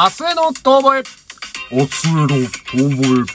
[0.00, 1.02] 明日への遠吠え。
[1.72, 2.78] 明日への遠吠え。
[2.78, 3.26] 明日への遠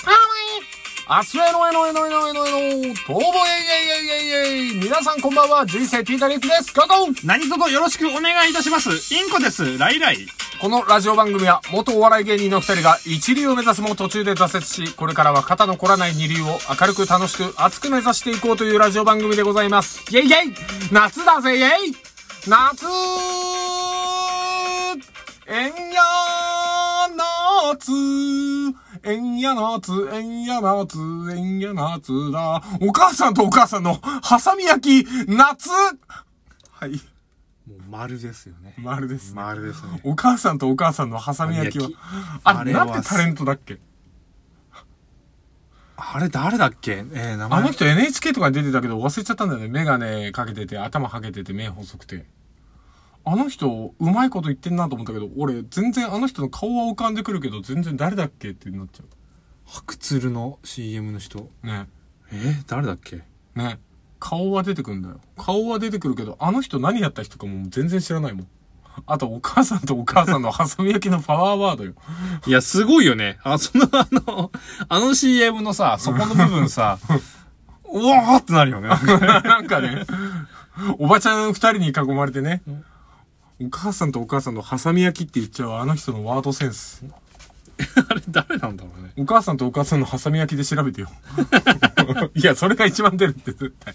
[0.00, 0.64] 吠え。
[1.06, 6.72] 明日へのえのえのえのえのえの、遠吠えイェイイェイイェイイェイ皆さんこんばんは、人生ピータリックです。
[6.72, 9.14] ゴーゴー何卒よろしくお願いいたします。
[9.14, 9.76] インコです。
[9.76, 10.26] ライライ。
[10.62, 20.00] このラジオ番組は元お笑い芸人の二人が一流を目指すも途中で挫折し、これからは肩の凝らない二流を明るく楽しく熱く目指していこうというラジオ番組でございます。
[20.10, 20.54] イェイイェイ
[20.90, 21.96] 夏だぜイェイ
[22.48, 22.86] 夏
[25.46, 26.00] えんや
[27.74, 27.92] 夏
[29.02, 32.62] えんや夏、えんや夏、えんや夏だ。
[32.80, 35.68] お母さんとお母さんのハサミ焼き、夏
[36.70, 36.92] はい。
[37.68, 38.74] もう丸ですよね。
[38.78, 39.34] 丸です。
[39.34, 40.00] 丸ですね。
[40.04, 41.90] お母さんとお母さんのハサミ焼きは。
[42.44, 43.78] あれ、なんてタレントだっけ？
[45.96, 47.04] あれ誰だっけ？
[47.12, 47.60] えー、名前。
[47.60, 49.68] あの人 NHK とかに出てたけど忘れちゃったんだよね。
[49.68, 52.24] メガネかけてて、頭はげてて、目細くて。
[53.26, 59.02] あの人、うまいこと言ってんなと思ったけど、俺、全然あの人の顔は浮かんでくるけど、全然誰だっけってなっちゃ
[59.66, 61.50] 白鶴の CM の人。
[61.62, 61.66] う。
[61.66, 61.88] ね。
[62.32, 63.22] えー、誰だっけ？
[63.54, 63.78] ね。
[64.20, 65.20] 顔は出てくるんだよ。
[65.36, 68.48] 顔は出てくるけど、あの人何やった人かもう全然知らないもん。
[69.06, 71.94] あと、お母さんとお母さんのハサミ焼きのパワーワードよ。
[72.46, 73.38] いや、すごいよね。
[73.42, 74.52] あ、その、あの、
[74.88, 76.98] あの CM のさ、そこの部分さ、
[77.92, 78.88] うわーってなるよね。
[78.88, 80.04] なんかね、
[80.98, 82.62] おばちゃん二人に囲まれてね、
[83.60, 87.04] お母さんとお母さんのハサミ焼きって言っちゃうあの人のワードセンス。
[88.08, 89.12] あれ誰なんだろうね。
[89.16, 91.10] お母さんとお母さんのハサミ焼きで調べてよ。
[92.34, 93.94] いや、それが一番出るって絶対。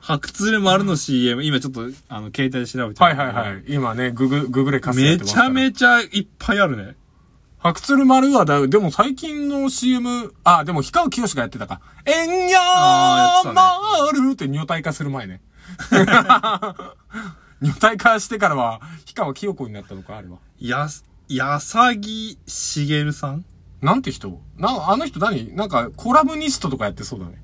[0.00, 3.64] 白鶴丸の CM、今ちょっと、あの、携帯で調べてはいはいはい。
[3.66, 6.94] 今ね、ググ、ググレからめちゃめちゃいっぱいあるね。
[7.58, 11.80] 白鶴丸はだ、でも最近の CM、あ、でも氷川きよしがやってたか。
[12.04, 15.40] えんやーまーるって女体化する前ね。
[17.62, 20.38] 女体化してからは、氷川きよ子になったのか、あれは。
[20.58, 20.88] や、
[21.28, 23.44] やさぎしげるさん？
[23.80, 24.40] なんて人？
[24.56, 25.54] な、あの人何？
[25.54, 27.42] なんか、コラムニストとかやってそうだね。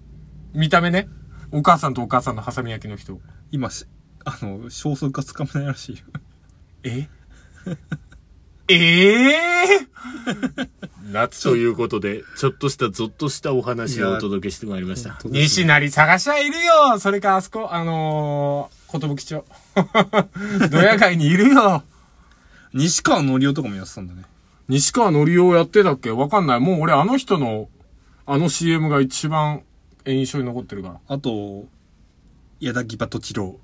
[0.54, 1.08] 見た目ね。
[1.50, 3.18] お母さんとお母さんのハサミ焼きの人。
[3.50, 3.86] 今し、
[4.24, 6.02] あの、消息がつかめないらしいよ。
[6.84, 7.08] え？
[8.68, 9.88] ええ
[11.10, 15.18] 夏ということで、ちょっとしたゾッとしたお話をお届けしてまいりました。
[15.24, 19.44] 西成探しはいるよそれかあそこ、あのー、寿町。
[20.70, 21.82] ドヤ街にいるよ
[22.72, 24.22] 西川のりおとかもやってたんだね。
[24.68, 26.10] 西川のりおやってたっけ？
[26.10, 26.60] わかんない。
[26.60, 27.68] もう俺あの人の、
[28.26, 29.62] あの CM が一番
[30.06, 31.00] 印象に残ってるから。
[31.08, 31.66] あと、
[32.60, 33.58] 柳葉敏郎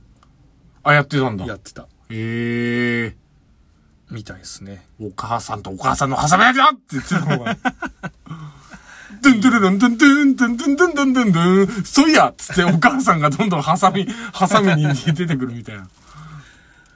[0.83, 1.47] あ、やってたんだ。
[1.47, 1.87] やってた。
[2.11, 3.17] ええ
[4.11, 4.87] みたいですね。
[5.00, 7.56] お母さんとお母さんのハサミ焼きだって言ってたのが。
[9.23, 15.89] ドゥンドゥルルンドゥンドゥンドゥンドゥンドゥンドゥンドゥンドゥン、そいやっつってお母さんがどんどんハサミ、ハサミに出てくるみたいな。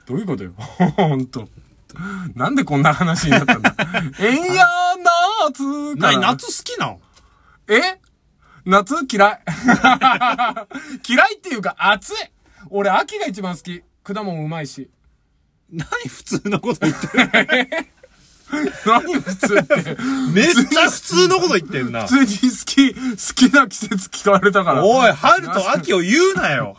[0.05, 0.51] どういうことよ。
[0.57, 1.47] ほんと。
[2.35, 3.75] なんでこんな話になったんだ。
[4.19, 5.03] えんやー
[5.45, 6.99] 夏かなに、夏好きなの
[7.67, 7.99] え
[8.65, 9.39] 夏嫌い。
[11.07, 12.13] 嫌いっていうか暑い。
[12.69, 13.83] 俺秋が一番好き。
[14.03, 14.89] 果物うまいし。
[15.71, 17.87] 何普通のこと言ってる
[18.85, 19.97] 何普通って。
[20.33, 22.07] めっちゃ普通のこと言ってんな。
[22.07, 24.85] 普通に好き、好きな季節聞かれたから。
[24.85, 26.77] おい、春と秋を言うなよ。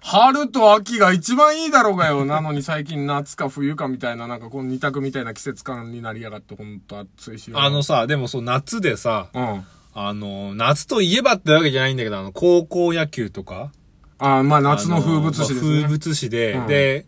[0.00, 2.24] 春と秋が一番いいだろうがよ。
[2.24, 7.52] なのに最近夏か冬かみたいな、なんかこの二択みたいな季節感になりやがって、ほんと暑いし。
[7.54, 9.64] あの、さ、でもそう、夏でさ、うん。
[9.94, 13.70] あの、夏といえばってわけじゃないんだけど、あの、高校野球とか。
[14.18, 15.60] あまあ夏の風物詩ですね。
[15.60, 17.06] 風物詩で、うんで、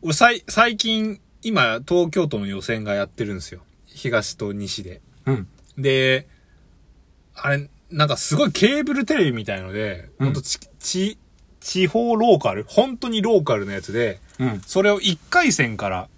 [0.00, 3.60] 俺さい最近、今、東京都の予選がやってるんですよ。
[3.86, 5.00] 東と西で。
[5.26, 5.48] うん。
[5.76, 6.26] で、
[7.34, 11.18] あれ、なんかすごいケーブルテレビみたいので、うんほんとち、ち、
[11.60, 14.60] 地方ローカル本当にローカルのやつで、うん。
[14.60, 16.08] それを1回戦から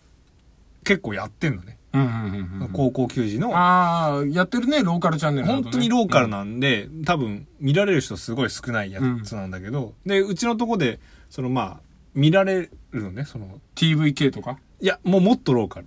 [0.84, 1.78] 結構やってんのね。
[1.92, 2.00] うん。
[2.02, 2.08] うん。
[2.08, 2.62] うん。
[2.62, 2.68] うん。
[2.72, 3.56] 高校球児の。
[3.56, 11.80] ああ、やってるね、ローカルチャンネルね本当にローカルなんで、多分見られる人すごい少ないやつなんだけど、で、うちのとこで、そのまあ、
[12.14, 14.58] 見られるのね、その、TVK とか？
[14.80, 15.86] いや、もうもっとローカル。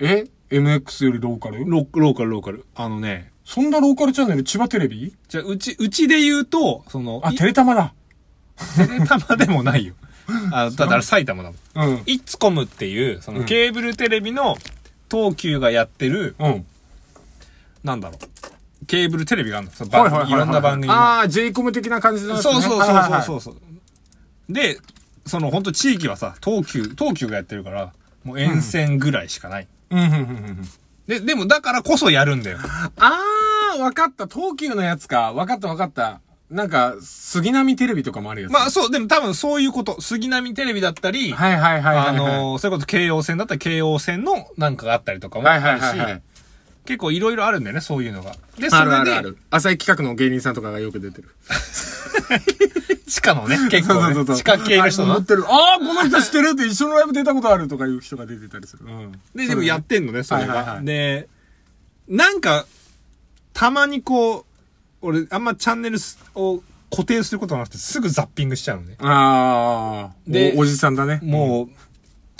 [0.00, 1.64] え ?MX よりローカル？
[1.68, 2.64] ロローカル、ローカル。
[2.74, 7.92] あのね、そんなローカルチャンネル千葉テレビじゃあ、うち、うちで言うと、その、あ、いテレタマだ。
[8.76, 9.94] テレタマでもないよ。
[10.52, 11.90] あ、だから埼玉だもん。
[11.90, 12.02] うん。
[12.06, 14.56] イッツコムっていう、そのケーブルテレビの
[15.10, 16.66] 東急がやってる、うん。
[17.82, 18.18] なんだろ
[18.82, 18.86] う。
[18.86, 19.72] ケーブルテレビがあるの。
[19.72, 20.94] そのはいはいろんな番組の。
[20.94, 23.56] ああ、J コム的な感じだそうそうそうはいはいはいそうそう。
[24.48, 24.78] で、
[25.26, 27.92] その本当地域はさ、東急、東急がやってるから、
[28.24, 29.68] もう沿線ぐらいしかない。
[29.90, 30.68] うん、うん、うんうん。
[31.06, 32.58] で、でもだからこそやるんだよ。
[32.98, 34.26] あー、わかった。
[34.26, 35.32] 東急のやつか。
[35.32, 36.20] わかったわかった。
[36.50, 38.52] なんか、杉並テレビとかもあるやつ。
[38.52, 40.00] まあそう、でも多分そういうこと。
[40.00, 42.08] 杉並テレビだったり、はいはいはいはい、はい。
[42.08, 46.22] あのー、それこそ京王線だったら京王線のなんかがあったりとかもはいはあるし、いはいはい。
[46.86, 48.36] 結構いろいろあるんだよね、そういうのが。
[48.58, 49.38] で、そあるれで、あるある。
[49.50, 51.34] 浅い企画の芸人さんとかがよく出てる。
[53.14, 55.12] 地下のね、 結構、ね、地下系の人の。
[55.12, 55.44] あ持ってる。
[55.46, 58.86] ああ、この人知ってるって一緒のライブ出たことあるとかいう人が出てたりする。
[58.86, 59.12] うん。
[59.36, 60.54] で、でもやってんのね、それが。
[60.54, 61.28] はいはいはいで、
[62.08, 62.66] なんか、
[63.52, 64.44] たまにこう、
[65.00, 65.98] 俺、あんまチャンネル
[66.34, 68.96] を固定することがなくて、すぐザッピングしちゃうのね。
[68.98, 70.14] ああ。
[70.26, 71.20] でおおじさんだね。
[71.22, 71.68] もう、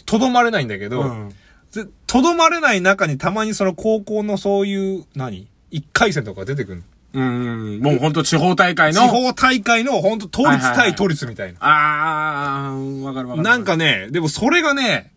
[0.06, 1.35] とどまれないんだけど、うん。
[1.70, 5.47] ぜとどまれない中にたまにその高校のそういう、何？
[5.70, 6.82] 一回戦とか出てくるの。
[7.14, 7.81] うん。
[7.81, 9.02] もうほんと地方大会の？
[9.02, 11.58] 地方大会の本当都立対都立みたいな。
[11.61, 13.49] ああ、わかるわかる。
[13.49, 15.12] なん、かね、でもそれがね、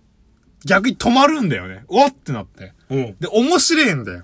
[0.65, 1.83] 逆に止まるんだよね。
[1.88, 2.73] おっってなって。
[2.89, 3.15] うん。
[3.19, 4.23] で、面白いんだよ。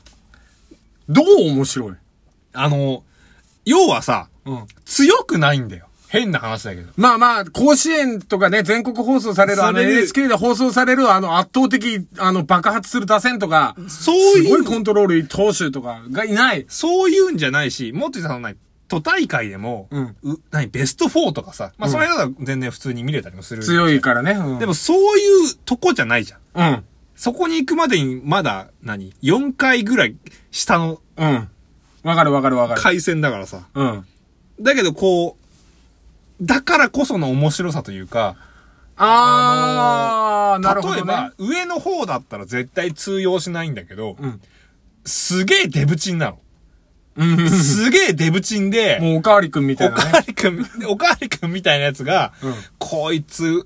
[1.09, 1.93] どう面白い？
[2.53, 3.03] あの、
[3.65, 4.67] 要はさ、うん。
[4.85, 5.87] 強くないんだよ。
[6.13, 6.91] 変な話だけど。
[6.95, 16.67] まあまあ、甲子園とかね、全国放送される、あの NHK で放送される、あの圧倒的、あの爆発する打線とか、そうい、すごいうコントロールいい投手とかがいない。
[16.69, 18.57] そういうんじゃないし、もっと言ったらない、
[18.87, 23.63] 都大会でも、うんう、何、ベスト4とかさ、まあ、それだったら全然普通に見れたりもする。
[23.63, 24.33] 強いからね。
[24.33, 26.73] うん、でも、そういうとこじゃないじゃん。
[26.73, 26.83] うん。
[27.15, 30.15] そこに行くまでに、まだ、何 ?4 回ぐらい
[30.51, 31.49] 下のうん。
[32.03, 32.81] わかるわかるわかる。
[32.81, 33.67] 回線だからさ。
[33.73, 34.05] うん。
[34.61, 35.42] だけど、こう、
[36.43, 38.35] だからこその面白さというか、
[38.95, 40.97] あー、なるほど、ね。
[40.97, 44.41] 例えば、上の方だったら絶対通用しないんだけど、うん。
[45.05, 46.39] すげえデブチンなの。
[47.15, 47.49] うん。
[47.49, 50.11] すげえデブチンで、もうおかわりくんみたいおかなね。
[50.13, 53.65] わりくん、おかわりくんみたいなやつが、うんこいつ、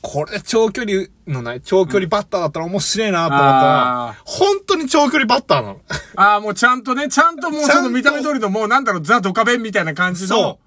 [0.00, 5.80] これ長距離のない、長距離バッターだったら面白いなと思ったら、あー本当に長距離バッターなの。
[6.14, 10.58] あー、もうちゃんとね、ちゃんともうその見た目通りのもうなんだろう、ザ・ドカベンみたいな感じのそ、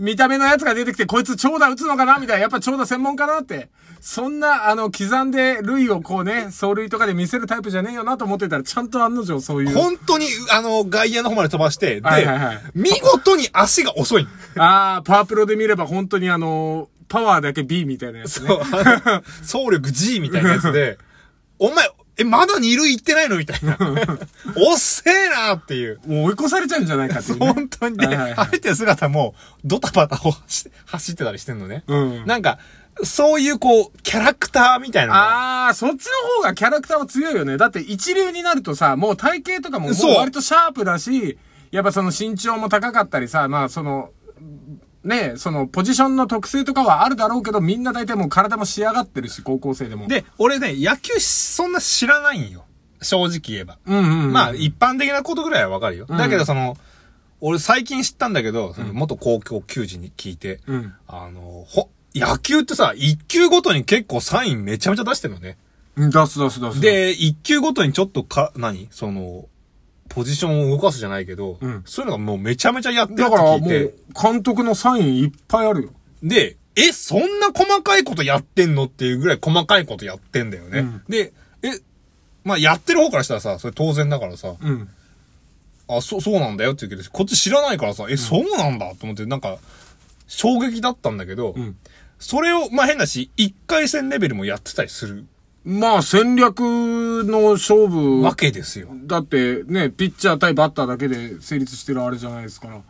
[0.00, 3.68] 見た目のやつが出てきて、こいつ長打打つのかなみたいな、やっぱ長打専門かなって。
[4.00, 9.74] そんな、あの、刻んで、塁をこうね、走塁とかで見せるタイプじゃねえよなと思ってたら、ちゃんと案の定そういう。
[9.74, 14.26] 本当に、あの、外野の方まで飛ばして、で、はいはいはい見事に足が遅い。
[14.56, 18.48] ああ、パワープロで見れば本当にあの、パワーだけ B みたいなやつね。
[18.48, 20.96] そう、あの 総力 G みたいなやつで、
[21.58, 23.78] お前、え、まだ二塁行ってないのみたいな。
[24.56, 26.00] おっせえなっていう。
[26.06, 27.52] もう追い越されちゃうんじゃないかっていう、ね。
[27.52, 29.34] 本当にね、はいはいはい入ってる姿も、
[29.64, 31.84] ドタバタを走走ってたりしてんのね。
[31.86, 32.58] うんなんか、
[33.02, 35.14] そういうこう、キャラクターみたいな。
[35.14, 37.56] ああ、そっちの方がキャラクターは強いよね。
[37.56, 41.38] だって一流になるとさ、もう体型とかも割とシャープだし、
[41.70, 44.10] やっぱその身長も高かったりさ、まあその、
[45.02, 52.64] ねそのポジションの特性とかはあるだろうけど、みんな大体もう体も仕上がってるし、高校生でも。、で、俺ね、野球そんな知らないんよ。
[53.02, 53.78] 正直言えば。
[53.86, 54.32] うんうん、うん。
[54.32, 56.06] まあ、一般的なことぐらいはわかるよ。
[56.08, 56.76] うんだけど、その、
[57.40, 60.94] 俺最近知ったんだけど、その元高校球児に聞いて、うん。
[61.08, 65.56] あの、ほ、野球ってさ、一球ごとに結構サインめちゃめちゃ出してるのね。
[65.96, 68.88] うん出す出す出す。、で、一球ごとにちょっとか、何？
[68.90, 69.46] その、
[70.10, 75.90] ポジションを動かすじゃないけど、うんそういうのがもうめちゃめちゃやってるってだからも聞いうて、監督のサインいっぱいあるよ。
[76.22, 80.80] で、え、そんな細かいことやってんのっていうぐらい細かいことやってんだよね。
[80.80, 81.80] うんで、え、
[82.44, 84.88] まあやってる方からしたらさ、それ当然だからさ、うん。
[85.88, 89.58] あ、そう、そうなんだよって言うけど、こっち知らないからさ、え、そうなんだと思って、なんか、
[90.26, 91.76] 衝撃だったんだけど、うん。
[92.18, 95.26] それを、まあ変だし、一回戦レベルもやってたりする
[95.64, 98.22] まあ戦略の勝負。
[98.22, 98.88] わけですよ。
[99.04, 102.80] だってね、ピッチャー対バッターだけで成立してるあれじゃないですから。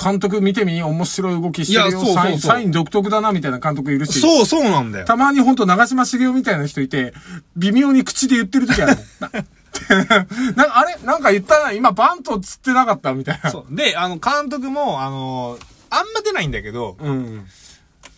[0.00, 1.88] 監督見てみ面白い動きしてるよ。
[1.88, 4.20] いやそうそうそうサイン、サイン独特だなみたいな監督いるし。
[4.20, 5.04] そう、そうなんだよ。
[5.04, 7.12] たまにほんと長嶋茂雄みたいな人いて、
[7.56, 9.04] 微妙に口で言ってる時あるもん。
[10.56, 10.96] ななあれ？
[11.04, 13.50] なんか言ったな今バントつってなかったみたいな。
[13.50, 13.74] そう。
[13.74, 15.58] で、あの、監督も、あの、
[15.90, 17.44] あんま出ないんだけど、うん。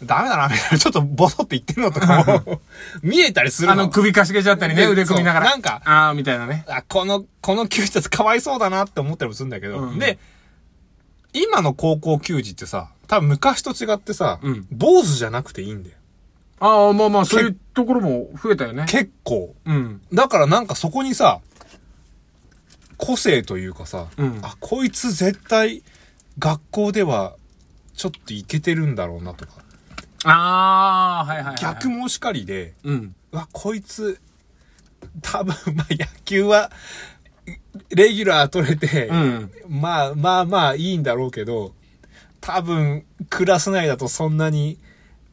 [0.03, 2.61] ダメだな、みたいな、ちょっとボソって言ってるのとかも、
[3.03, 3.73] 見えたりするの？
[3.75, 5.51] あの首かしげちゃったりね、で腕組みながら。
[5.51, 6.65] なんかあーみたいなね。
[6.69, 10.19] あ、この、この球児たちかわいそうだなって思ったりもするんだけど、うんで、
[11.33, 15.97] 今の高校球児ってさ、多分昔と違ってさ、うん坊主じゃなくていいんだよ。
[16.61, 18.85] ああ、まあまあ、そういうところも増えたよね。
[18.87, 19.55] 結構。
[19.65, 20.01] うん。
[20.13, 21.41] だからなんかそこにさ、
[22.99, 25.83] 個性というかさ、うんあ、こいつ絶対
[26.39, 27.35] 学校では
[27.95, 29.53] ちょっといけてるんだろうなとか、
[30.25, 31.57] ああ、はいはい、はい。
[31.57, 33.15] 逆もしかりで、うん。
[33.33, 34.21] うわ、こいつ、
[35.23, 36.71] 多分、まあ野球は、
[37.91, 39.51] レギュラー取れて、うん。
[39.69, 41.73] まあまあまあいいんだろうけど、
[42.41, 44.79] 多分、クラス内だとそんなに、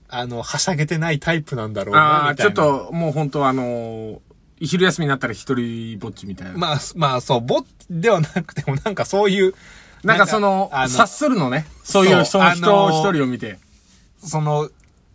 [0.09, 2.53] あの、はしゃげてないタイプなんだろうな、ああ、みたいな。
[2.53, 4.19] ちょっと、もう本当あのー
[4.59, 6.57] 昼休みになったら一人ぼっちみたいな。
[6.57, 9.53] まあ、まあそう、ボッではなくてもなんかそういう、
[10.03, 11.67] なんかその、あ察するのね。
[11.83, 13.59] そういうそのー人一人を見て。
[14.23, 14.69] その、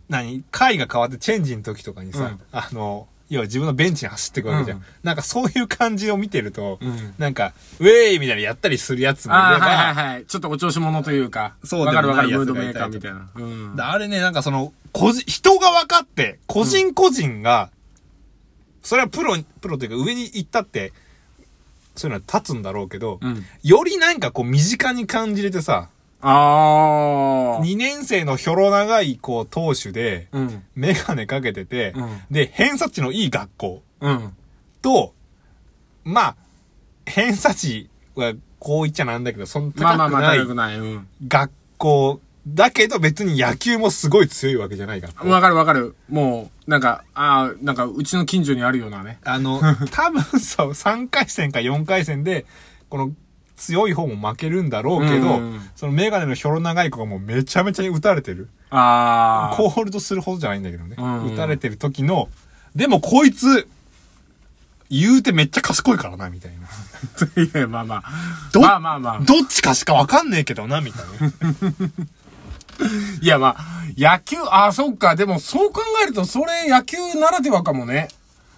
[0.09, 0.43] 何？
[0.51, 4.77] 回が変わってチェンジの時とかにさ、うんあの、要は自分のベンチに走ってくわけじゃん。
[4.77, 10.25] うんなんかそういう感じを見てると、うんなんか、ウェーイみたいなやったりするやつもいれば、はいはいはい。
[10.25, 11.55] ちょっとお調子者というか。
[11.63, 13.29] そうわかるわかる、でもないムードメーカーみたいな。
[13.35, 13.75] うん。
[13.75, 17.69] であれね、なんかその、個人、人が分かって、個人個人が、
[18.83, 20.93] それはプロ、プロというか上に行ったって、
[21.95, 23.43] そういうのは立つんだろうけど、うん。
[23.63, 25.89] よりなんかこう身近に感じれてさ、
[26.21, 26.29] ああ。
[26.29, 27.32] 2年
[28.19, 30.63] 生のひょろ長いこう投手で、うん。
[30.75, 34.33] メガネかけてて、うんで、偏差値のいい学校うん。
[34.81, 35.13] と、
[36.03, 36.35] まあ、
[37.05, 40.09] 偏差値はこう言っちゃなんだけど、そんな高
[40.45, 40.79] くない。
[41.27, 45.29] 学校だけど別に野球もすごい強いわけじゃない学校。
[45.29, 45.95] わかるわかる。
[46.09, 49.19] もう、なんか、ああ、なんか、うちの近所にあるようなね。
[49.23, 52.45] あの、 多分そう、3回戦か4回戦で、
[52.89, 53.11] この
[53.55, 58.49] 強い方も負けるんだろうけど、うんそのメガネのひょろ長い子がもうめちゃめちゃに打たれてる。
[58.69, 59.55] ああ。
[59.55, 60.95] コールドするほどじゃないんだけどね。
[60.97, 62.29] うん打たれてる時の、
[62.75, 63.67] でもこいつ、
[64.89, 66.51] 言うてめっちゃ賢いからな、みたい
[67.35, 67.43] な。
[67.43, 68.03] いや、まあまあ。
[68.51, 69.19] どまあまあまあ。
[69.21, 71.77] どっちかしかわかんねえけどな、みたいな。
[73.21, 73.65] いや、まあ、
[73.97, 75.15] 野球、ああ、そっか。
[75.15, 78.07] でも、そう考えると、それ野球ならではかもね。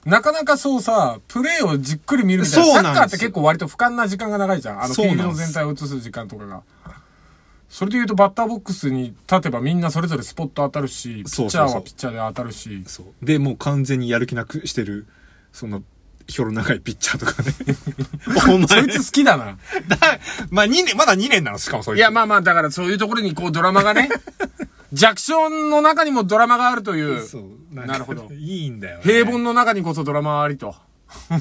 [0.05, 2.74] なかなかそうさ、プレーをじっくり見るみたいな。
[2.74, 4.83] サッカーって結構割と俯瞰な時間が長いじゃん。
[4.83, 6.62] あの、フィールド全体を映す時間とかが。
[7.69, 12.83] それで言うと、バッターボックスに立てばみんなそれぞれスポット当たるし、ピッチャーはピッチャーで当たるし。
[12.85, 13.25] そう。
[13.25, 15.07] で、もう完全にやる気なくしてる、
[15.51, 15.81] その、
[16.27, 17.53] ひょろ長いピッチャーとかね。
[18.53, 19.45] お前、そいつ好きだな。
[19.45, 19.57] だ、
[20.51, 22.00] まあ2年、まだ2年なの、しかもそいつ。
[22.00, 24.09] いや、まあまあ、だからそういうところにこうドラマがね、
[24.93, 27.43] 弱小の中にもドラマがあるという、そう。
[27.75, 29.03] なるほどいいんだよ、ね。
[29.03, 30.75] 平凡の中にこそドラマはありと。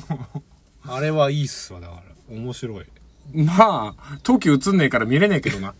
[0.87, 2.37] あれはいいっすわ、だから。
[2.37, 2.85] 面白い。
[3.33, 5.75] まあ、冬季映んねえから見れねえけどな。